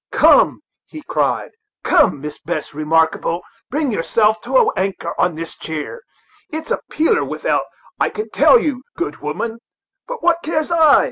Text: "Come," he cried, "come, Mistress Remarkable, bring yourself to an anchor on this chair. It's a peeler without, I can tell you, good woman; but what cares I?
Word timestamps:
"Come," 0.11 0.61
he 0.87 1.03
cried, 1.03 1.51
"come, 1.83 2.21
Mistress 2.21 2.73
Remarkable, 2.73 3.43
bring 3.69 3.91
yourself 3.91 4.41
to 4.41 4.57
an 4.57 4.69
anchor 4.75 5.13
on 5.21 5.35
this 5.35 5.53
chair. 5.55 6.01
It's 6.49 6.71
a 6.71 6.79
peeler 6.89 7.23
without, 7.23 7.65
I 7.99 8.09
can 8.09 8.31
tell 8.31 8.57
you, 8.57 8.81
good 8.97 9.17
woman; 9.17 9.59
but 10.07 10.23
what 10.23 10.41
cares 10.43 10.71
I? 10.71 10.99